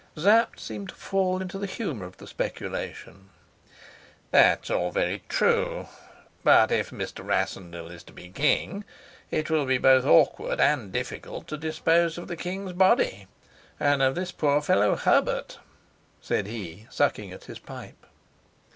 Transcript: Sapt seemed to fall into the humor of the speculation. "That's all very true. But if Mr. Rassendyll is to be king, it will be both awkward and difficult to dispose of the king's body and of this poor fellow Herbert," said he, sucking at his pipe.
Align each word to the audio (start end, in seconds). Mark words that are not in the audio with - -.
Sapt 0.17 0.59
seemed 0.59 0.89
to 0.89 0.95
fall 0.95 1.43
into 1.43 1.59
the 1.59 1.67
humor 1.67 2.07
of 2.07 2.17
the 2.17 2.25
speculation. 2.25 3.29
"That's 4.31 4.71
all 4.71 4.89
very 4.89 5.21
true. 5.29 5.85
But 6.43 6.71
if 6.71 6.89
Mr. 6.89 7.23
Rassendyll 7.23 7.91
is 7.91 8.01
to 8.05 8.11
be 8.13 8.29
king, 8.29 8.83
it 9.29 9.51
will 9.51 9.67
be 9.67 9.77
both 9.77 10.03
awkward 10.03 10.59
and 10.59 10.91
difficult 10.91 11.47
to 11.49 11.55
dispose 11.57 12.17
of 12.17 12.27
the 12.29 12.35
king's 12.35 12.73
body 12.73 13.27
and 13.79 14.01
of 14.01 14.15
this 14.15 14.31
poor 14.31 14.59
fellow 14.63 14.95
Herbert," 14.95 15.59
said 16.19 16.47
he, 16.47 16.87
sucking 16.89 17.31
at 17.31 17.43
his 17.43 17.59
pipe. 17.59 18.07